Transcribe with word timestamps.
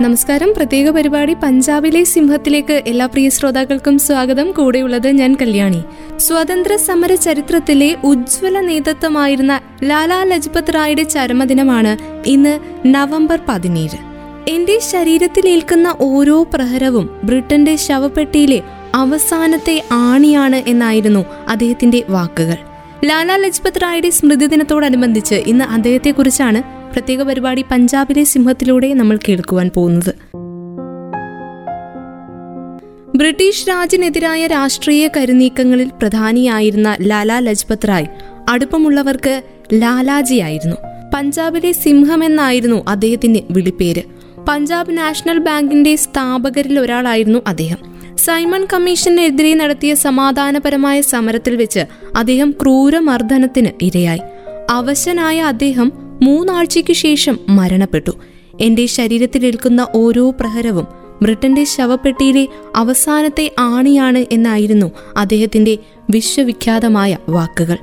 നമസ്കാരം. 0.00 0.52
പ്രത്യേക 0.56 0.90
പരിപാടി 0.90 1.34
പഞ്ചാബിലെ 1.34 2.04
സിംഹത്തിലേക്ക് 2.04 2.82
എല്ലാ 2.86 3.06
പ്രിയ 3.06 3.28
ശ്രോതാക്കൾക്കും 3.28 3.98
സ്വാഗതം. 3.98 4.52
കൂടെയുള്ളത് 4.52 5.08
ഞാൻ 5.08 5.36
കല്യാണി. 5.42 5.82
സ്വാതന്ത്ര്യ 6.16 6.76
സമര 6.76 7.14
ചരിത്രത്തിലെ 7.14 7.96
ഉജ്ജ്വല 8.04 8.60
നേതൃത്വമായിരുന്ന 8.60 9.60
ലാലാ 9.82 10.22
ലജ്പത് 10.22 10.74
റായുടെ 10.74 11.02
ചരമദിനമാണ് 11.02 11.96
ഇന്ന് 12.26 12.58
നവംബർ 12.86 13.40
പതിനേഴ്. 13.48 13.98
എന്റെ 14.48 14.78
ശരീരത്തിലേൽക്കുന്ന 14.78 15.94
ഓരോ 16.00 16.42
പ്രഹരവും 16.42 17.20
ബ്രിട്ടന്റെ 17.24 17.76
ശവപ്പെട്ടിയിലെ 17.76 18.62
അവസാനത്തെ 18.94 19.84
ആണിയാണ് 19.92 20.56
എന്നായിരുന്നു 20.56 21.24
അദ്ദേഹത്തിന്റെ 21.48 22.02
വാക്കുകൾ. 22.08 22.56
ലാലാ 23.04 23.36
ലജ്പത് 23.36 23.82
റായുടെ 23.82 24.10
സ്മൃതി 24.10 24.46
ദിനത്തോടനുബന്ധിച്ച് 24.46 25.34
ഇന്ന് 25.34 25.64
അദ്ദേഹത്തെക്കുറിച്ചാണ് 25.64 26.83
പ്രത്യേക 26.94 27.22
പരിപാടി 27.22 27.64
പഞ്ചാബിലെ 27.70 28.24
സിംഹത്തിലൂടെ 28.24 28.94
നമ്മൾ 28.94 29.18
കേൾക്കുവാൻ 29.28 29.70
പോകുന്നത്. 29.76 30.14
ബ്രിട്ടീഷ് 33.16 33.68
രാജിനെതിരായ 33.68 34.46
രാഷ്ട്രീയ 34.46 35.08
കരുനീക്കങ്ങളിൽ 35.16 35.88
പ്രധാനിയായിരുന്ന 35.88 36.96
ലാലാ 37.00 37.38
ലജ്പത് 37.38 37.88
റായ് 37.88 38.06
അടുപ്പമുള്ളവർക്ക് 38.50 39.42
ലാലാജിയായിരുന്നു. 39.72 40.76
പഞ്ചാബിലെ 41.14 41.72
സിംഹം 41.72 42.24
എന്നായിരുന്നു 42.24 42.84
അദ്ദേഹത്തിന്റെ 42.88 43.42
വിളിപ്പേര്. 43.50 44.02
പഞ്ചാബ് 44.48 44.98
നാഷണൽ 44.98 45.38
ബാങ്കിന്റെ 45.38 45.96
സ്ഥാപകരിൽ 45.96 46.80
ഒരാളായിരുന്നു 46.80 47.38
അദ്ദേഹം. 47.46 47.78
സൈമൺ 48.16 48.66
കമ്മീഷനെതിരെ 48.72 49.54
നടത്തിയ 49.54 49.94
സമാധാനപരമായ 49.94 51.00
സമരത്തിൽ 51.00 51.56
വെച്ച് 51.56 51.80
അദ്ദേഹം 52.16 52.54
ക്രൂരമർദ്ദനത്തിന് 52.62 53.68
ഇരയായി. 53.82 54.20
അവശനായ 54.70 55.40
അദ്ദേഹം 55.40 56.03
മൂന്നാഴ്ചയ്ക്ക് 56.22 56.92
ശേഷം 56.92 57.38
മരണപ്പെട്ടു. 57.48 58.10
എന്റെ 58.60 58.86
ശരീരത്തിലേൽക്കുന്ന 58.86 59.86
ഓരോ 59.94 60.30
പ്രഹരവും 60.30 60.86
ബ്രിട്ടന്റെ 61.22 61.64
ശവപ്പെട്ടിയിലെ 61.64 62.48
അവസാനത്തെ 62.76 63.50
ആണിയാണ് 63.58 64.26
എന്നായിരുന്നു 64.32 64.92
അദ്ദേഹത്തിന്റെ 65.16 65.78
വിശ്വവിഖ്യാതമായ 66.10 67.18
വാക്കുകൾ. 67.28 67.76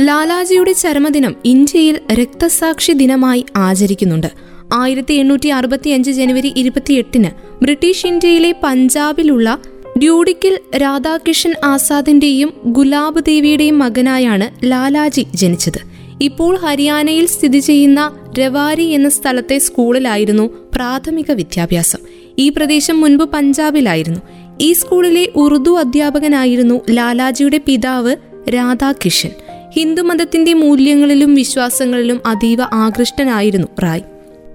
ലാലാജിയുടെ 0.00 0.72
ചരമദിനം 0.72 1.36
ഇന്ത്യയിൽ 1.44 2.00
രക്തസാക്ഷി 2.12 2.92
ദിനമായി 2.92 3.44
ആചരിക്കുന്നുണ്ട്. 3.56 4.26
ആയിരത്തി 4.74 5.14
എണ്ണൂറ്റി 5.14 5.48
അറുപത്തിയഞ്ച് 5.48 6.10
ജനുവരി 6.10 6.52
ഇരുപത്തിയെട്ടിന് 6.56 7.28
ബ്രിട്ടീഷ് 7.62 8.06
ഇന്ത്യയിലെ 8.06 8.54
പഞ്ചാബിലുള്ള 8.62 9.58
ഡ്യൂഡിക്കിൽ 9.98 10.58
രാധാകൃഷ്ണൻ 10.76 11.54
ആസാദിന്റെയും 11.64 12.52
ഗുലാബ് 12.64 13.24
ദേവിയുടെയും 13.24 13.78
മകനായാണ് 13.78 14.70
ലാലാജി 14.70 15.26
ജനിച്ചത്. 15.34 15.91
ഇപ്പോൾ 16.22 16.56
ഹരിയാനയിൽ 16.56 17.26
സ്ഥിതി 17.26 17.58
ചെയ്യുന്ന 17.58 18.18
രവാരി 18.38 18.82
എന്ന 18.82 19.08
സ്ഥലത്തെ 19.08 19.58
സ്കൂളിലായിരുന്നു 19.58 20.50
പ്രാഥമിക 20.74 21.32
വിദ്യാഭ്യാസം. 21.32 21.98
ഈ 22.38 22.48
പ്രദേശം 22.48 23.00
മുൻപ് 23.00 23.24
പഞ്ചാബിലായിരുന്നു. 23.24 24.20
ഈ 24.60 24.72
സ്കൂളിലെ 24.72 25.28
ഉറുദു 25.36 25.70
അധ്യാപകനായിരുന്നു 25.70 26.80
ലാലാജിയുടെ 26.90 27.60
പിതാവ് 27.66 28.16
രാധാകിഷൻ 28.54 29.30
ഹിന്ദുമതത്തിന്റെ 29.76 30.54
മൂല്യങ്ങളിലും 30.54 31.34
വിശ്വാസങ്ങളിലും 31.34 32.20
അതീവ 32.26 32.58
ആകൃഷ്ടനായിരുന്നു 32.62 33.68
റായ്. 33.82 34.02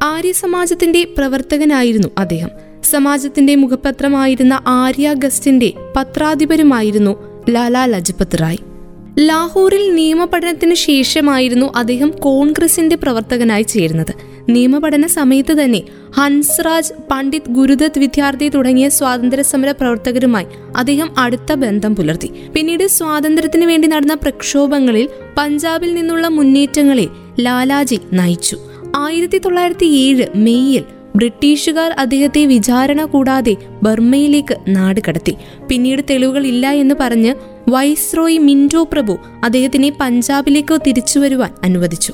ആര്യ 0.04 0.32
സമാജത്തിന്റെ 0.32 1.08
പ്രവർത്തകനായിരുന്നു 1.18 2.08
അദ്ദേഹം. 2.18 2.50
സമാജത്തിന്റെ 2.84 3.56
മുഖപത്രമായിരുന്ന 3.56 4.64
ആര്യ 4.68 5.14
ഗസ്റ്റിന്റെ 5.14 5.74
പത്രാധിപരുമായിരുന്നു 5.96 7.44
ലാലാ 7.50 7.86
ലജ്പത് 7.86 8.42
റായ്. 8.42 8.77
ലാഹോറിൽ 9.20 9.96
നിയമപഠനത്തിന് 9.96 10.74
ശേഷമായിരുന്നു 10.74 11.74
അദ്ദേഹം 11.76 12.10
കോൺഗ്രസിന്റെ 12.10 12.96
പ്രവർത്തകനായി 12.96 13.64
ചേരുന്നത്. 13.64 14.12
നിയമപഠന 14.50 15.08
സമയത്ത് 15.08 15.64
തന്നെ 15.64 15.82
ഹൻസ്രാജ് 16.18 16.94
പണ്ഡിറ്റ് 17.12 17.50
ഗുരുദത്ത് 17.50 18.00
വിദ്യാർത്ഥി 18.00 18.50
തുടങ്ങിയ 18.50 18.90
സ്വാതന്ത്ര്യ 18.90 19.44
സമര 19.44 19.72
പ്രവർത്തകരുമായി 19.72 20.46
അദ്ദേഹം 20.76 21.20
അടുത്ത 21.20 21.54
ബന്ധം 21.54 21.96
പുലർത്തി. 21.96 22.32
പിന്നീട് 22.56 22.88
സ്വാതന്ത്ര്യത്തിന് 22.88 23.66
വേണ്ടി 23.66 23.88
നടന്ന 23.88 24.14
പ്രക്ഷോഭങ്ങളിൽ 24.14 25.10
പഞ്ചാബിൽ 25.38 25.94
നിന്നുള്ള 25.94 26.28
മുന്നേറ്റങ്ങളെ 26.28 27.08
ലാലാജി 27.40 28.00
നയിച്ചു. 28.14 28.58
ആയിരത്തി 28.96 29.38
തൊള്ളായിരത്തി 29.38 29.86
ഏഴ് 29.86 30.28
മെയ്യിൽ 30.36 30.84
ബ്രിട്ടീഷുകാർ 31.16 31.92
അദ്ദേഹത്തെ 31.92 32.46
വിചാരണ 32.46 33.06
കൂടാതെ 33.06 33.56
ബർമയിലേക്ക് 33.84 34.58
നാട് 34.68 35.00
കടത്തി 35.08 35.36
പിന്നീട് 35.68 36.02
തെളിവുകൾ 36.10 36.46
ഇല്ല 36.46 36.68
എന്ന് 36.72 36.96
പറഞ്ഞ് 37.00 37.57
വൈസ്രോയ് 37.70 38.40
മിന്റോ 38.40 38.84
പ്രഭു 38.84 39.18
അദ്ദേഹത്തിനെ 39.44 39.90
പഞ്ചാബിലേക്ക് 40.02 40.80
തിരിച്ചു 40.88 41.20
വരുവാൻ 41.20 41.52
അനുവദിച്ചു. 41.64 42.14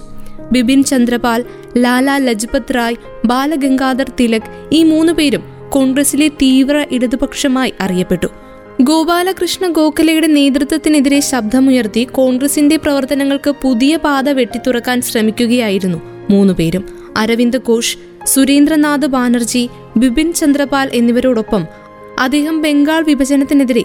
ബിപിൻ 0.52 0.84
ചന്ദ്രപാൽ 0.84 1.46
ലാലാ 1.78 2.18
ലജ്പത് 2.18 2.74
റായ് 2.76 2.96
ബാലഗംഗാധർ 3.26 4.12
തിലക് 4.20 4.50
ഈ 4.72 4.84
മൂന്ന് 4.84 5.14
പേരും 5.14 5.44
കോൺഗ്രസിലെ 5.70 6.28
തീവ്ര 6.28 6.86
ഇടതുപക്ഷമായി 6.92 7.74
അറിയപ്പെട്ടു. 7.82 8.28
ഗോപാലകൃഷ്ണ 8.82 9.68
ഗോഖലയുടെ 9.68 10.28
നേതൃത്വത്തിനെതിരെ 10.28 11.20
ശബ്ദമുയർത്തി 11.20 12.04
കോൺഗ്രസിന്റെ 12.04 12.76
പ്രവർത്തനങ്ങൾക്ക് 12.76 13.52
പുതിയ 13.62 13.96
പാത 13.96 14.30
വെട്ടിത്തുറക്കാൻ 14.30 15.02
ശ്രമിക്കുകയായിരുന്നു 15.02 16.02
മൂന്നുപേരും 16.30 16.86
അരവിന്ദ് 17.18 17.58
ഘോഷ് 17.58 17.98
സുരേന്ദ്രനാഥ് 18.24 19.06
ബാനർജി 19.06 19.70
ബിപിൻ 19.98 20.34
ചന്ദ്രപാൽ 20.34 20.90
എന്നിവരോടൊപ്പം 20.94 21.66
അദ്ദേഹം 22.20 22.62
ബംഗാൾ 22.62 23.04
വിഭജനത്തിനെതിരെ 23.04 23.84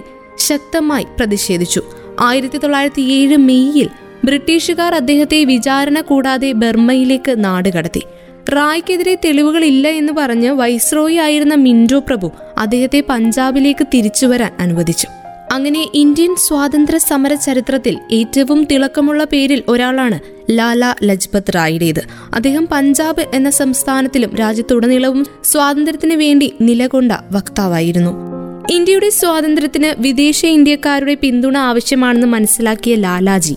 ശക്തമായി 0.48 1.06
പ്രതിഷേധിച്ചു. 1.18 1.82
ആയിരത്തി 2.20 2.58
തൊള്ളായിരത്തി 2.58 3.02
ഏഴ് 3.02 3.36
മെയ്യിൽ 3.36 3.88
ബ്രിട്ടീഷുകാർ 4.24 4.94
അദ്ദേഹത്തെ 4.94 5.44
വിചാരണ 5.44 6.00
കൂടാതെ 6.00 6.52
ബർമ്മയിലേക്ക് 6.52 7.34
നാടുകടത്തി 7.44 8.02
റായ്ക്കെതിരെ 8.50 9.14
തെളിവുകളില്ല 9.24 9.88
എന്ന് 9.88 10.12
പറഞ്ഞ് 10.12 10.50
വൈസ്രോയി 10.50 11.16
ആയിരുന്ന 11.16 11.54
മിൻഡോ 11.54 11.98
പ്രഭു 11.98 12.30
അദ്ദേഹത്തെ 12.58 13.02
പഞ്ചാബിലേക്ക് 13.08 13.86
തിരിച്ചുവരാൻ 13.94 14.52
അനുവദിച്ചു. 14.58 15.08
അങ്ങനെ 15.52 15.88
ഇന്ത്യൻ 15.94 16.36
സ്വാതന്ത്ര്യ 16.36 16.98
സമര 16.98 17.34
ചരിത്രത്തിൽ 17.34 17.98
ഏറ്റവും 18.12 18.64
തിളക്കമുള്ള 18.64 19.24
പേരിൽ 19.24 19.62
ഒരാളാണ് 19.68 20.18
ലാല 20.50 20.94
ലജ്പത് 21.02 21.52
റായിയുടേത് 21.54 22.02
അദ്ദേഹം 22.34 22.68
പഞ്ചാബ് 22.72 23.24
എന്ന 23.34 23.50
സംസ്ഥാനത്തിലും 23.50 24.36
രാജ്യത്തുടനീളവും 24.36 25.26
സ്വാതന്ത്ര്യത്തിന് 25.44 26.14
വേണ്ടി 26.14 26.54
നിലകൊണ്ട 26.60 27.12
വക്താവായിരുന്നു. 27.32 28.37
ഇന്ത്യയുടെ 28.70 29.10
സ്വാതന്ത്ര്യത്തിന് 29.10 29.94
വിദേശ 29.98 30.46
ഇന്ത്യക്കാരുടെ 30.46 31.14
പിന്തുണ 31.14 31.58
ആവശ്യമാണെന്ന് 31.58 32.26
മനസ്സിലാക്കിയ 32.26 32.94
ലാലാജി 32.94 33.54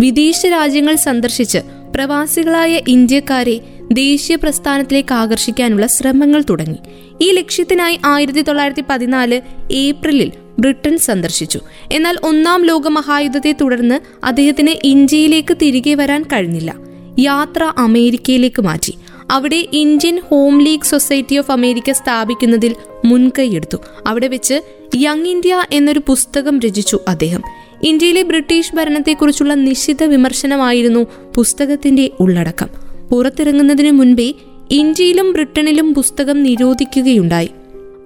വിദേശ 0.00 0.46
രാജ്യങ്ങൾ 0.46 0.94
സന്ദർശിച്ച് 0.94 1.58
പ്രവാസികളായ 1.94 2.80
ഇന്ത്യക്കാരെ 2.88 3.60
ദേശീയ 3.92 4.36
പ്രസ്ഥാനത്തിലേക്ക് 4.36 5.14
ആകർഷിക്കാനുള്ള 5.14 5.86
ശ്രമങ്ങൾ 5.86 6.44
തുടങ്ങി. 6.50 6.76
ഈ 7.20 7.32
ലക്ഷ്യത്തിനായി 7.32 7.98
ആയിരത്തി 8.04 8.42
തൊള്ളായിരത്തി 8.42 8.82
പതിനാല് 8.90 9.40
ഏപ്രിലിൽ 9.72 10.32
ബ്രിട്ടൻ 10.58 10.98
സന്ദർശിച്ചു. 10.98 11.60
എന്നാൽ 11.92 12.16
ഒന്നാം 12.22 12.64
ലോക 12.64 12.88
മഹായുദ്ധത്തെ 12.88 13.54
തുടർന്ന് 13.60 14.00
അദ്ദേഹത്തിന് 14.26 14.74
ഇന്ത്യയിലേക്ക് 14.84 15.56
തിരികെ 15.62 15.94
വരാൻ 15.94 16.22
കഴിഞ്ഞില്ല. 16.22 16.74
യാത്ര 17.18 17.72
അമേരിക്കയിലേക്ക് 17.78 18.62
മാറ്റി. 18.62 18.94
അവിടെ 19.30 19.68
Indian 19.72 20.20
home 20.20 20.62
league 20.62 20.82
society 20.82 21.36
of 21.36 21.52
America 21.52 21.90
സ്ഥാപിക്കുന്നതിൽ 21.90 22.74
മുൻകൈയെടുത്തു. 23.04 23.76
അവിടെ 24.06 24.28
വെച്ച് 24.28 24.60
യങ് 24.96 25.26
ഇന്ത്യ 25.26 25.64
എന്നൊരു 25.72 26.00
പുസ്തകം 26.06 26.60
രചിച്ചു 26.60 27.00
അദ്ദേഹം. 27.08 27.42
ഇന്ത്യയിലെ 27.82 28.22
ബ്രിട്ടീഷ് 28.22 28.76
ഭരണത്തെക്കുറിച്ചുള്ള 28.76 29.54
നിശ്ചിത 29.54 30.04
വിമർശനമായിരുന്നു 30.04 31.06
പുസ്തകത്തിന്റെ 31.34 32.10
ഉള്ളടക്കം. 32.20 32.68
പുറത്തിറങ്ങുന്നതിന് 33.10 33.90
മുൻപേ 33.90 34.32
ഇന്ത്യയിലും 34.70 35.32
ബ്രിട്ടനിലും 35.32 35.94
പുസ്തകം 35.94 36.42
നിരോധിക്കുകയുണ്ടായി. 36.42 37.50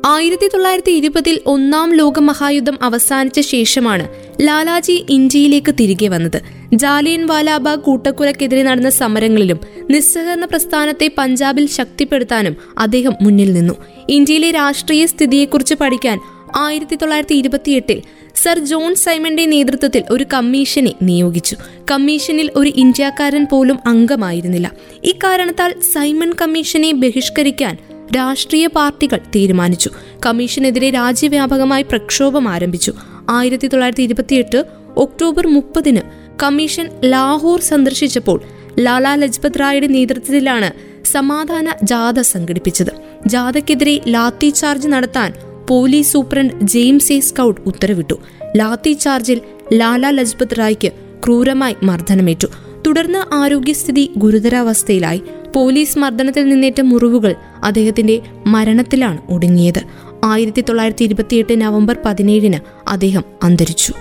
ആയിരത്തി 0.07 0.49
തൊള്ളായിരത്തി 0.49 0.93
ഇരുപതിൽ 0.93 1.41
ഒന്നാം 1.47 1.95
ലോകമഹായുദ്ധം 1.95 2.79
അവസാനിച്ച 2.83 3.41
ശേഷമാണ് 3.41 4.09
ലാലാജി 4.41 5.07
ഇന്ത്യയിലേക്ക് 5.09 5.75
തിരികെ 5.81 6.09
വന്നത്. 6.09 6.58
ജാലിയൻ 6.75 7.27
വാലാബാഗ് 7.27 7.79
കൂട്ടക്കുലക്കെതിരെ 7.79 8.63
നടന്ന 8.63 8.91
സമരങ്ങളിലും 8.91 9.61
നിസ്സഹകരണ 9.91 10.45
പ്രസ്ഥാനത്തെ 10.45 11.11
പഞ്ചാബിൽ 11.19 11.69
ശക്തിപ്പെടുത്താനും 11.69 12.57
അദ്ദേഹം 12.79 13.13
മുന്നിൽ 13.23 13.53
നിന്നു. 13.53 13.75
ഇന്ത്യയിലെ 14.09 14.51
രാഷ്ട്രീയ 14.51 15.07
സ്ഥിതിയെക്കുറിച്ച് 15.07 15.75
പഠിക്കാൻ 15.75 16.19
ആയിരത്തി 16.57 16.97
തൊള്ളായിരത്തി 16.97 17.35
ഇരുപത്തിയെട്ടിൽ 17.35 18.03
സർ 18.35 18.59
ജോൺ 18.59 18.95
സൈമന്റെ 18.95 19.47
നേതൃത്വത്തിൽ 19.47 20.03
ഒരു 20.11 20.25
കമ്മീഷനെ 20.33 20.95
നിയോഗിച്ചു. 21.03 21.57
കമ്മീഷനിൽ 21.91 22.51
ഒരു 22.57 22.73
ഇന്ത്യക്കാരൻ 22.77 23.47
പോലും 23.53 23.79
അംഗമായിരുന്നില്ല. 23.87 24.73
ഇക്കാരണത്താൽ 25.05 25.75
സൈമൺ 25.95 26.33
കമ്മീഷനെ 26.43 26.93
ബഹിഷ്കരിക്കാൻ 26.93 27.77
രാഷ്ട്രീയ 28.17 28.67
പാർട്ടികൾ 28.67 29.17
തീരുമാനിച്ചു. 29.17 29.91
കമ്മീഷനെതിരെ 30.27 30.91
രാജ്യവ്യാപകമായി 30.91 31.83
പ്രക്ഷോഭം 31.83 32.49
ആരംഭിച്ചു. 32.49 32.93
ആയിരത്തി 33.31 33.67
തൊള്ളായിരത്തി 33.67 34.03
ഇരുപത്തിയെട്ട് 34.03 34.65
ഒക്ടോബർ 34.97 35.47
മുപ്പതിന് 35.47 36.28
കമ്മീഷൻ 36.43 36.89
ലാഹോർ 37.05 37.61
സന്ദർശിച്ചപ്പോൾ 37.61 38.43
ലാലാ 38.79 39.15
ലജ്പത് 39.15 39.61
റായുടെ 39.61 39.87
നേതൃത്വത്തിലാണ് 39.87 40.71
സമാധാന 41.07 41.73
ജാഥ 41.83 42.21
സംഘടിപ്പിച്ചത്. 42.21 42.91
ജാഥയ്ക്കെതിരെ 43.27 44.01
ലാത്തി 44.09 44.49
ചാർജ് 44.49 44.89
നടത്താൻ 44.89 45.33
police 45.71 46.13
superintendent 46.13 46.55
James 46.63 47.13
A 47.13 47.21
Scott 47.21 47.61
ഉത്തരവിട്ടു. 47.67 48.21
ലാത്തി 48.57 48.93
ചാർജിൽ 48.93 49.41
ലാലാ 49.73 50.11
ലജ്പത് 50.11 50.59
റായ്ക്ക് 50.59 50.93
ക്രൂരമായി 51.25 51.77
മർദ്ദനമേറ്റു. 51.83 52.47
തുടർന്ന് 52.87 53.35
ആരോഗ്യസ്ഥിതി 53.35 54.11
ഗുരുതരാവസ്ഥയിലായി. 54.17 55.23
പോലീസ് 55.55 55.99
മർദ്ദനത്തിൽ 55.99 56.49
നിന്നേറ്റ 56.49 56.81
മുറിവുകൾ 56.81 57.35
അദ്ദേഹത്തിന്റെ 57.65 58.21
മരണത്തിലാണ് 58.47 59.19
ഒടുങ്ങിയത്. 59.31 59.81
ആയിരത്തി 60.25 60.61
തൊള്ളായിരത്തി 60.61 61.05
ഇരുപത്തിയെട്ട് 61.05 61.61
നവംബർ 61.61 61.97
പതിനേഴിന് 62.05 62.89
അദ്ദേഹം 62.89 63.23
അന്തരിച്ചു. 63.43 63.95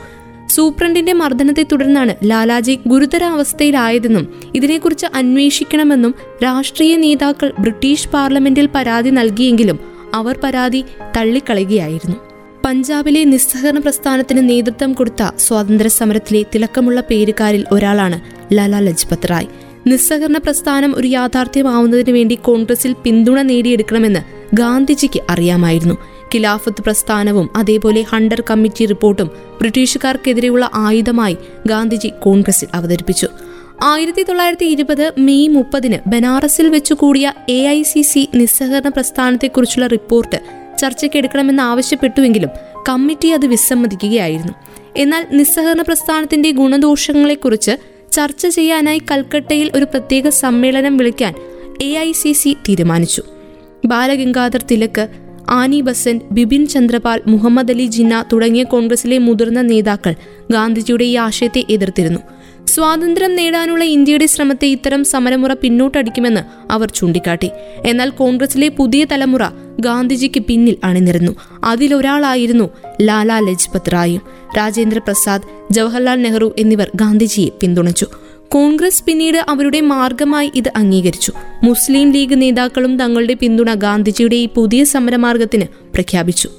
സൂപ്രണ്ടിന്റെ 0.50 1.14
മർദ്ദനത്തെ 1.14 1.66
തുടർന്നാണ് 1.72 2.16
ലാലാജി 2.24 2.80
ഗുരുതരാവസ്ഥയിലായതെന്നും 2.88 4.34
ഇതിനെക്കുറിച്ച് 4.56 5.06
അന്വേഷിക്കണമെന്നും 5.16 6.16
രാഷ്ട്രീയ 6.44 6.96
നേതാക്കൾ 6.96 7.54
ബ്രിട്ടീഷ് 7.60 8.10
പാർലമെന്റിൽ 8.10 8.70
പരാതി 8.76 9.10
നൽകിയെങ്കിലും 9.10 9.80
അവർ 10.14 10.40
പരാതി 10.44 10.84
തള്ളിക്കളയുകയായിരുന്നു. 11.18 12.16
പഞ്ചാബിലെ 12.66 13.24
നിസ്സഹകരണ 13.24 13.80
പ്രസ്ഥാനത്തിന് 13.80 14.50
നേതൃത്വം 14.50 14.94
കൊടുത്ത 14.94 15.32
സ്വാതന്ത്ര്യ 15.38 15.90
സമരത്തിലെ 15.90 16.46
തിളക്കമുള്ള 16.56 17.02
പേരുകാരിൽ 17.02 17.66
ഒരാളാണ് 17.72 18.22
ലാലാ 18.54 18.80
ലജ്പത് 18.80 19.30
റായ്. 19.30 19.48
നിസ്സഹകരണ 19.88 20.38
പ്രസ്ഥാനം 20.38 20.96
ഒരു 20.96 21.08
യാഥാർത്ഥ്യമാവുന്നതിന് 21.08 22.16
വേണ്ടി 22.16 22.36
കോൺഗ്രസിൽ 22.36 22.96
പിന്തുണ 23.04 23.42
നേടിയെടുക്കണമെന്ന് 23.42 24.20
ഗാന്ധിജിക്ക് 24.56 25.22
അറിയാമായിരുന്നു. 25.30 25.96
ഖിലാഫത്ത് 26.36 26.82
പ്രസ്ഥാനവും 26.82 27.50
അതേപോലെ 27.56 28.02
ഹണ്ടർ 28.02 28.44
കമ്മിറ്റി 28.50 28.86
റിപ്പോർട്ടും 28.86 29.28
ബ്രിട്ടീഷുകാർക്കെതിരെയുള്ള 29.60 30.70
ആയുധമായി 30.74 31.38
ഗാന്ധിജി 31.68 32.12
കോൺഗ്രസിൽ 32.24 32.68
അവതരിപ്പിച്ചു. 32.74 33.28
ആയിരത്തി 33.84 34.24
തൊള്ളായിരത്തി 34.24 34.66
ഇരുപത് 34.66 35.14
മെയ് 35.18 35.48
മുപ്പതിന് 35.48 36.10
ബനാറസിൽ 36.10 36.68
വെച്ചു 36.70 36.94
കൂടിയ 36.94 37.34
എ 37.50 37.68
ഐ 37.68 37.84
സി 37.84 38.02
സി 38.02 38.30
നിസ്സഹകരണ 38.36 38.90
പ്രസ്ഥാനത്തെക്കുറിച്ചുള്ള 38.90 39.88
റിപ്പോർട്ട് 39.88 40.40
ചർച്ചയ്ക്കെടുക്കണമെന്ന് 40.78 41.64
ആവശ്യപ്പെട്ടുവെങ്കിലും 41.64 42.50
കമ്മിറ്റി 42.90 43.28
അത് 43.28 43.46
വിസമ്മതിക്കുകയായിരുന്നു. 43.46 44.54
എന്നാൽ 44.98 45.28
നിസ്സഹകരണ 45.32 45.82
പ്രസ്ഥാനത്തിന്റെ 45.82 46.52
ഗുണദോഷങ്ങളെക്കുറിച്ച് 46.52 47.78
ചർച്ച 48.12 48.48
ചെയ്യാനായി 48.48 49.02
കൽക്കട്ടയിൽ 49.12 49.72
ഒരു 49.76 49.86
പ്രത്യേക 49.86 50.30
സമ്മേളനം 50.30 50.98
വിളിക്കാൻ 50.98 51.34
എ 51.82 51.94
ഐ 51.94 52.12
സി 52.12 52.32
സി 52.32 52.58
തീരുമാനിച്ചു. 52.70 53.24
ബാലഗംഗാധർ 53.86 54.64
തിലക് 54.72 55.08
ആനി 55.50 55.82
ബസന്റ് 55.82 56.24
ബിപിൻ 56.32 56.68
ചന്ദ്രപാൽ 56.68 57.22
മുഹമ്മദ് 57.28 57.72
അലി 57.72 57.86
ജിന്ന 57.86 58.26
തുടങ്ങിയ 58.34 58.64
കോൺഗ്രസിലെ 58.64 59.18
മുതിർന്ന 59.18 59.62
നേതാക്കൾ 59.62 60.16
ഗാന്ധിജിയുടെ 60.52 61.04
ഈ 61.04 61.16
ആശയത്തെ 61.16 61.64
എതിർത്തിരുന്നു. 61.70 62.20
സ്വാതന്ത്ര്യം 62.68 63.36
നേടാനുള്ള 63.36 63.84
ഇന്ത്യയുടെ 63.84 64.26
ശ്രമത്തെ 64.26 64.68
ഇത്തരം 64.68 65.04
സമരമുറ 65.04 65.54
പിന്നോട്ടടിക്കുമെന്ന് 65.54 66.42
അവർ 66.72 66.92
ചൂണ്ടിക്കാട്ടി. 66.92 67.50
എന്നാൽ 67.86 68.10
കോൺഗ്രസിലെ 68.10 68.68
പുതിയ 68.68 69.06
തലമുറ 69.06 69.42
ഗാന്ധിജിക്ക് 69.80 70.40
പിന്നിൽ 70.40 70.78
അണിനിരുന്നു. 70.84 71.32
അതിലൊരാളായിരുന്നു 71.64 72.70
ലാലാ 73.02 73.40
ലജ്പത് 73.40 73.94
റായും. 73.94 74.22
രാജേന്ദ്ര 74.58 75.00
പ്രസാദ് 75.00 75.74
ജവഹർലാൽ 75.74 76.22
നെഹ്റു 76.22 76.56
എന്നിവർ 76.58 76.92
ഗാന്ധിജിയെ 76.96 77.50
പിന്തുണച്ചു. 77.62 78.08
കോൺഗ്രസ് 78.52 79.04
പിന്നീട് 79.04 79.38
അവരുടെ 79.50 79.82
മാർഗമായി 79.82 80.52
ഇത് 80.56 80.72
അംഗീകരിച്ചു. 80.76 81.34
മുസ്ലിം 81.64 82.12
ലീഗ് 82.12 82.42
നേതാക്കളും 82.42 82.98
തങ്ങളുടെ 82.98 83.34
പിന്തുണ 83.34 83.74
ഗാന്ധിജിയുടെ 83.74 84.36
ഈ 84.36 84.48
പുതിയ 84.48 84.84
സമരമാർഗത്തിന് 84.84 85.66
പ്രഖ്യാപിച്ചു. 85.94 86.50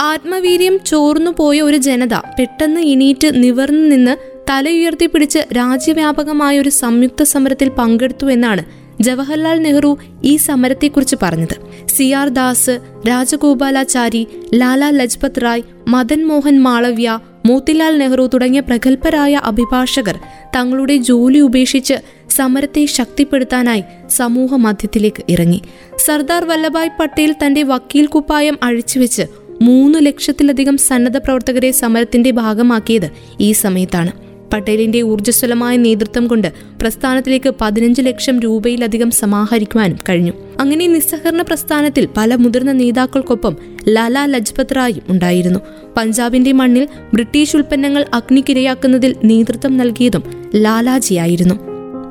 ആത്മവീര്യം 0.00 0.80
ചോർന്നു 0.86 1.30
പോയ 1.30 1.60
ഒരു 1.60 1.76
ജനത 1.76 2.14
പെട്ടെന്ന് 2.14 2.80
ഇണീറ്റ് 2.80 3.30
നിവർന്നു 3.34 3.96
നിന്ന് 3.96 4.16
തലയുയർത്തിപ്പിടിച്ച് 4.50 5.38
രാജ്യവ്യാപകമായ 5.56 6.60
ഒരു 6.60 6.68
സംയുക്ത 6.68 7.22
സമരത്തിൽ 7.22 7.68
പങ്കെടുത്തു 7.68 8.26
എന്നാണ് 8.26 8.64
ജവഹർലാൽ 9.00 9.62
നെഹ്റു 9.62 9.98
ഈ 10.24 10.36
സമരത്തെക്കുറിച്ച് 10.36 11.16
പറഞ്ഞത്. 11.22 11.86
സി 11.88 12.12
ആർ 12.12 12.28
ദാസ് 12.28 12.80
രാജഗോപാലാചാരി 13.08 14.26
ലാലാ 14.54 14.90
ലജ്പത് 14.90 15.42
റായ് 15.42 15.62
മദൻ 15.88 16.24
മോഹൻ 16.24 16.62
മാളവ്യ 16.62 17.18
മോത്തിലാൽ 17.46 17.98
നെഹ്റു 17.98 18.30
തുടങ്ങിയ 18.34 18.60
പ്രഗത്ഭരായ 18.60 19.40
അഭിഭാഷകർ 19.44 20.18
തങ്ങളുടെ 20.56 20.96
ജോലി 20.96 21.38
ഉപേക്ഷിച്ച് 21.38 21.94
സമരത്തെ 22.30 22.86
ശക്തിപ്പെടുത്താനായി 22.86 23.82
സമൂഹ 24.08 24.54
മധ്യത്തിലേക്ക് 24.54 25.24
ഇറങ്ങി. 25.28 25.62
സർദാർ 25.96 26.44
വല്ലഭായ് 26.44 26.90
പട്ടേൽ 27.00 27.34
തന്റെ 27.46 27.62
വക്കീൽ 27.62 28.06
കുപ്പായം 28.06 28.58
അഴിച്ചുവെച്ച് 28.62 29.22
മൂന്ന് 29.62 30.06
ലക്ഷത്തിലധികം 30.06 30.76
സന്നദ്ധ 30.76 31.16
പ്രവർത്തകരെ 31.16 31.70
സമരത്തിന്റെ 31.70 32.30
ഭാഗമാക്കിയത് 32.30 33.10
ഈ 33.40 33.52
സമയത്താണ്. 33.52 34.27
പട്ടേലിന്റെ 34.52 35.02
ഊർജസ്വലമായ 35.02 35.76
നേതൃത്വം 35.76 36.26
കൊണ്ട് 36.26 36.52
പ്രസ്ഥാനത്തിലേക്ക് 36.82 37.54
പതിനഞ്ച് 37.60 38.02
ലക്ഷം 38.02 38.40
രൂപയിലധികം 38.40 39.10
സമാഹരിക്കുവാനും 39.10 39.98
കഴിഞ്ഞു. 40.08 40.32
അങ്ങനെ 40.60 40.86
നിസ്സഹകരണ 40.86 41.42
പ്രസ്ഥാനത്തിൽ 41.42 42.08
പല 42.16 42.34
മുതിർന്ന 42.34 42.72
നേതാക്കൾക്കൊപ്പം 42.72 43.56
ലാലാ 43.88 44.24
ലജ്പത് 44.24 44.76
റായും 44.76 45.02
ഉണ്ടായിരുന്നു. 45.08 45.60
പഞ്ചാബിന്റെ 45.96 46.52
മണ്ണിൽ 46.52 46.88
ബ്രിട്ടീഷ് 47.14 47.56
ഉൽപ്പന്നങ്ങൾ 47.56 48.04
അഗ്നിക്കിരയാക്കുന്നതിൽ 48.14 49.16
നേതൃത്വം 49.24 49.76
നൽകിയതും 49.76 50.22
ലാലാജിയായിരുന്നു. 50.54 51.54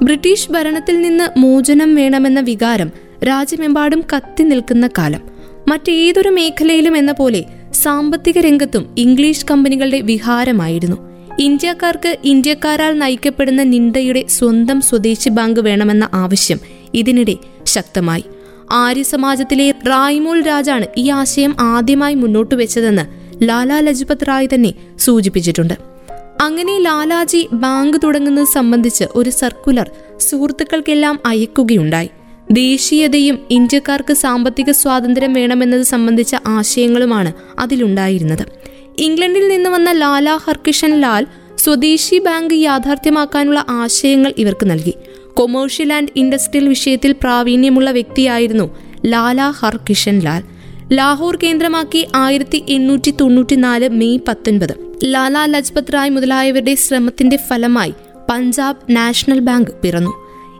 ബ്രിട്ടീഷ് 0.03 0.51
ഭരണത്തിൽ 0.51 1.01
നിന്ന് 1.01 1.39
മോചനം 1.39 1.95
വേണമെന്ന 1.95 2.39
വികാരം 2.39 2.91
രാജ്യമെമ്പാടും 3.27 4.03
കത്തി 4.15 4.43
നിൽക്കുന്ന 4.43 4.89
കാലം. 4.97 5.19
മറ്റേതൊരു 5.67 6.29
മേഖലയിലും 6.29 6.97
എന്ന 6.97 7.11
പോലെ 7.11 7.45
സാമ്പത്തിക 7.73 8.37
രംഗത്തും 8.37 8.95
ഇംഗ്ലീഷ് 8.97 9.45
കമ്പനികളുടെ 9.51 10.01
വിഹാരമായിരുന്നു. 10.01 11.06
ഇന്ത്യക്കാർക്ക് 11.39 12.17
ഇന്ത്യക്കാരാൽ 12.23 12.99
നയിക്കപ്പെടുന്ന 12.99 13.63
നിന്ദയുടെ 13.63 14.25
സ്വന്തം 14.29 14.81
സ്വദേശി 14.81 15.29
ബാങ്ക് 15.29 15.59
വേണമെന്ന 15.59 16.09
ആവശ്യം 16.13 16.59
ഇതിനിടെ 16.93 17.35
ശക്തമായി. 17.65 18.23
ആര്യ 18.71 19.03
സമാജത്തിലെ 19.03 19.71
റായ്മൂൽ 19.71 20.41
രാജാണ് 20.41 20.85
ഈ 20.97 21.09
ആശയം 21.09 21.55
ആദ്യമായി 21.59 22.15
മുന്നോട്ട് 22.15 22.55
വെച്ചതെന്ന് 22.55 23.05
ലാലാ 23.43 23.79
ലജ്പത് 23.79 24.27
റായ് 24.27 24.47
തന്നെ 24.53 24.73
സൂചിപ്പിച്ചിട്ടുണ്ട്. 24.99 25.73
അങ്ങനെ 26.41 26.79
ലാലാജി 26.79 27.47
ബാങ്ക് 27.53 27.97
തുടങ്ങുന്നത് 28.03 28.45
സംബന്ധിച്ച് 28.45 29.03
ഒരു 29.15 29.29
സർക്കുലർ 29.29 29.91
സുഹൃത്തുക്കൾക്കെല്ലാം 30.19 31.19
അയക്കുകയുണ്ടായി. 31.25 32.09
ദേശീയതയും 32.51 33.39
ഇന്ത്യക്കാർക്ക് 33.51 34.13
സാമ്പത്തിക 34.13 34.71
സ്വാതന്ത്ര്യം 34.71 35.33
വേണമെന്നത് 35.33 35.81
സംബന്ധിച്ച 35.81 36.35
ആശയങ്ങളുമാണ് 36.47 37.33
അതിലുണ്ടായിരുന്നത്. 37.59 38.76
ഇംഗ്ലണ്ടിൽ 38.99 39.47
നിന്ന് 39.47 39.69
വന്ന 39.69 39.91
ലാല 39.91 40.29
ഹർകിഷൻ 40.35 41.01
ലാൽ 41.01 41.25
സ്വദേശി 41.57 42.19
ബാങ്ക് 42.19 42.53
യാഥാർത്ഥ്യമാക്കാനുള്ള 42.53 43.65
ആശയങ്ങൾ 43.69 44.33
ഇവർക്ക് 44.37 44.69
നൽകി. 44.69 44.93
കൊമേഴ്ഷ്യൽ 45.33 45.93
ആൻഡ് 45.93 46.09
ഇൻഡസ്ട്രിയൽ 46.15 46.67
വിഷയത്തിൽ 46.67 47.11
പ്രാവീണ്യമുള്ള 47.11 47.91
വ്യക്തിയായിരുന്നു 47.91 48.77
ലാല 49.05 49.41
ഹർകിഷൻ 49.41 50.19
ലാൽ. 50.19 50.43
ലാഹോർ 50.93 51.39
കേന്ദ്രമാക്കി 51.43 52.07
ആയിരത്തി 52.15 52.63
എണ്ണൂറ്റി 52.69 53.11
തൊണ്ണൂറ്റിനാല് 53.21 53.89
മെയ് 53.89 54.19
പത്തൊൻപത്. 54.27 54.73
ലാല 55.03 55.45
ലജ്പത് 55.45 55.93
റായ് 55.93 56.09
മുതലായവരുടെ 56.09 56.75
ശ്രമത്തിന്റെ 56.75 57.37
ഫലമായി 57.49 57.93
പഞ്ചാബ് 58.29 58.77
നാഷണൽ 58.89 59.39
ബാങ്ക് 59.39 59.71
പിറന്നു. 59.71 60.13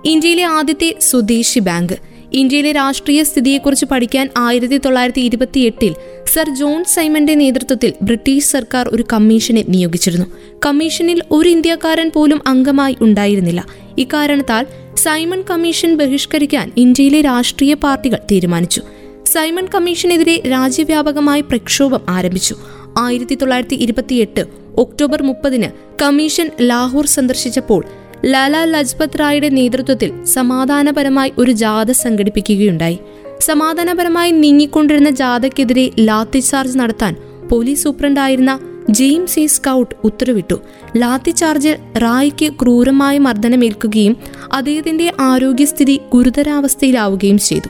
ഇന്ത്യയിലെ 0.05 0.43
ആദ്യത്തെ 0.43 0.95
സ്വദേശി 1.01 1.59
ബാങ്ക്. 1.59 2.16
ഇന്ത്യയിലെ 2.33 2.71
രാഷ്ട്രീയ 2.71 3.23
സ്ഥിതിയെക്കുറിച്ച് 3.23 3.85
പഠിക്കാൻ 3.85 4.29
ആയിരത്തി 4.37 4.77
തൊള്ളായിരത്തി 4.77 5.21
ഇരുപത്തി 5.21 5.59
എട്ടിൽ 5.59 5.95
സർ 6.33 6.55
ജോൺ 6.55 6.83
സൈമന്റെ 6.83 7.35
നേതൃത്വത്തിൽ 7.35 7.93
ബ്രിട്ടീഷ് 8.01 8.45
സർക്കാർ 8.45 8.87
ഒരു 8.87 9.03
കമ്മീഷനെ 9.13 9.65
നിയോഗിച്ചിരുന്നു. 9.69 10.25
കമ്മീഷനിൽ 10.65 11.21
ഒരു 11.31 11.49
ഇന്ത്യക്കാരൻ 11.49 12.11
പോലും 12.15 12.41
അംഗമായി 12.47 12.97
ഉണ്ടായിരുന്നില്ല. 13.01 13.65
ഇക്കാരണത്താൽ 13.97 14.65
സൈമൺ 14.95 15.41
കമ്മീഷൻ 15.41 15.95
ബഹിഷ്കരിക്കാൻ 15.95 16.71
ഇന്ത്യയിലെ 16.77 17.21
രാഷ്ട്രീയ 17.21 17.73
പാർട്ടികൾ 17.73 18.17
തീരുമാനിച്ചു. 18.31 18.81
സൈമൺ 19.25 19.67
കമ്മീഷനെതിരെ 19.75 20.41
രാജ്യവ്യാപകമായി 20.51 21.41
പ്രക്ഷോഭം 21.41 22.01
ആരംഭിച്ചു. 22.09 22.55
ആയിരത്തി 22.97 23.35
തൊള്ളായിരത്തി 23.35 23.75
ഇരുപത്തിയെട്ട് 23.75 24.45
ഒക്ടോബർ 24.77 25.23
മുപ്പതിന് 25.23 25.69
കമ്മീഷൻ 26.01 26.49
ലാഹോർ 26.61 27.05
സന്ദർശിച്ചപ്പോൾ 27.05 27.85
ലാലാ 28.25 28.63
ലജ്പത് 28.63 29.19
റായിയുടെ 29.19 29.49
നേതൃത്വത്തിൽ 29.49 30.25
സമാധാനപരമായി 30.25 31.33
ഒരു 31.37 31.51
ജാഥ 31.51 31.91
സംഘടിപ്പിക്കുകയുണ്ടായി. 31.91 32.99
സമാധാനപരമായി 33.39 34.31
നീങ്ങിക്കൊണ്ടിരുന്ന 34.31 35.09
ജാഥയ്ക്കെതിരെ 35.09 35.91
ലാത്തി 35.99 36.39
ചാർജ് 36.39 36.77
നടത്താൻ 36.77 37.15
പോലീസ് 37.51 37.83
സൂപ്രണ്ടായിരുന്ന 37.83 38.59
ജെയിംസ് 38.89 39.39
എ 39.39 39.45
സ്കൗട്ട് 39.45 39.95
ഉത്തരവിട്ടു. 40.03 40.61
ലാത്തി 40.97 41.31
ചാർജിൽ 41.31 41.75
റായിക്ക് 41.97 42.53
ക്രൂരമായ 42.53 43.17
മർദ്ദനമേൽക്കുകയും 43.17 44.17
അദ്ദേഹത്തിന്റെ 44.53 45.13
ആരോഗ്യസ്ഥിതി 45.19 45.99
ഗുരുതരാവസ്ഥയിലാവുകയും 46.13 47.37
ചെയ്തു. 47.37 47.67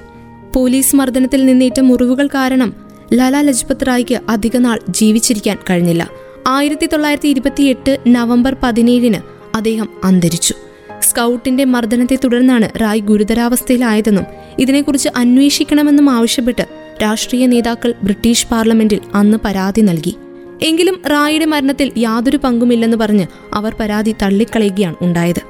പോലീസ് 0.55 0.95
മർദ്ദനത്തിൽ 0.95 1.45
നിന്നേറ്റ 1.45 1.79
മുറിവുകൾ 1.79 2.27
കാരണം 2.27 2.75
ലാലാ 3.13 3.41
ലജ്പത് 3.41 3.87
റായിക്ക് 3.87 4.19
അധികനാൾ 4.29 4.79
ജീവിച്ചിരിക്കാൻ 4.89 5.57
കഴിഞ്ഞില്ല. 5.69 6.09
ആയിരത്തി 6.47 6.85
തൊള്ളായിരത്തി 6.85 7.27
ഇരുപത്തിയെട്ട് 7.27 7.99
നവംബർ 8.07 8.55
പതിനേഴിന് 8.63 9.36
അദ്ദേഹം 9.57 9.89
അന്തരിച്ചു. 10.03 10.53
സ്കൗട്ടിന്റെ 10.99 11.65
മർദ്ദനത്തെ 11.65 12.17
തുടർന്നാണ് 12.23 12.79
റായ് 12.81 12.99
ഗുരുതരാവസ്ഥയിലായതെന്നും 12.99 14.25
ഇതിനെക്കുറിച്ച് 14.59 15.09
അന്വേഷിക്കണമെന്നും 15.15 16.09
ആവശ്യപ്പെട്ട് 16.09 16.65
രാഷ്ട്രീയ 17.03 17.45
നേതാക്കൾ 17.45 17.93
ബ്രിട്ടീഷ് 18.03 18.47
പാർലമെന്റിൽ 18.47 18.99
അന്ന് 19.13 19.37
പരാതി 19.45 19.81
നൽകി. 19.81 20.15
എങ്കിലും 20.61 21.01
റായിയുടെ 21.07 21.45
മരണത്തിൽ 21.45 21.91
യാതൊരു 21.97 22.37
പങ്കുമില്ലെന്ന് 22.37 22.97
പറഞ്ഞ് 22.97 23.25
അവർ 23.53 23.75
പരാതി 23.79 24.15
തള്ളിക്കളയുകയാണ് 24.21 24.95
ഉണ്ടായത്. 25.01 25.41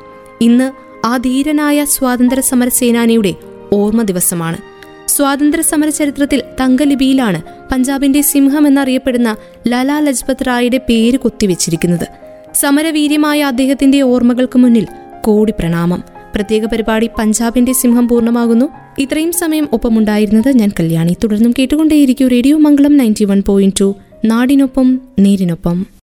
ഇന്ന് 0.42 0.72
ആ 1.06 1.18
ധീരനായ 1.18 1.86
സ്വാതന്ത്ര്യ 1.86 2.42
സമര 2.42 2.68
സേനാനിയുടെ 2.68 3.34
ഓർമ്മ 3.74 4.02
ദിവസമാണ്. 4.04 4.58
സ്വാതന്ത്ര്യ 5.08 5.64
സമര 5.64 5.90
ചരിത്രത്തിൽ 5.90 6.42
തങ്കലിപിയിലാണ് 6.62 7.42
പഞ്ചാബിന്റെ 7.72 8.22
സിംഹം 8.22 8.68
എന്നറിയപ്പെടുന്ന 8.68 9.36
ലാലാ 9.68 10.00
ലജ്പത് 10.00 10.48
റായിയുടെ 10.48 10.78
പേര് 10.78 11.18
കൊത്തിവെച്ചിരിക്കുന്നത്. 11.18 12.27
സമരവീര്യമായ 12.60 13.44
അദ്ദേഹത്തിന്റെ 13.44 14.02
ഓർമ്മകൾക്ക് 14.02 14.60
മുന്നിൽ 14.60 14.88
കോടി 15.22 15.54
പ്രണാമം. 15.60 16.04
പ്രത്യേക 16.36 16.66
പരിപാടി 16.66 17.10
പഞ്ചാബിന്റെ 17.20 17.74
സിംഹം 17.74 18.08
പൂർണമാകുന്നു. 18.08 18.66
ഇത്രയും 19.00 19.32
സമയം 19.32 19.70
ഒപ്പമുണ്ടായിരുന്നത് 19.74 20.52
ഞാൻ 20.52 20.72
കല്യാണി. 20.80 21.18
തുടർന്നും 21.24 21.54
കേട്ടുകൊണ്ടേയിരിക്കും 21.60 22.28
radio 22.28 22.58
Mangalam 22.58 22.98
ninety 22.98 23.24
one 23.24 23.44
point 23.48 23.80
two 23.80 23.96
നാടിനൊപ്പം 24.26 25.02
നേരിനൊപ്പം. 25.20 25.86